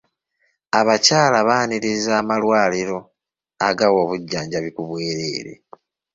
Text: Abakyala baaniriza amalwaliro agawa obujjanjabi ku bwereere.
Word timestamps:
Abakyala 0.79 1.37
baaniriza 1.47 2.11
amalwaliro 2.21 2.97
agawa 3.67 3.97
obujjanjabi 4.03 4.69
ku 4.75 4.81
bwereere. 4.89 5.53